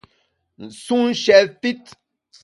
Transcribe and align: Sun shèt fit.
Sun 0.83 1.07
shèt 1.21 1.49
fit. 1.61 1.83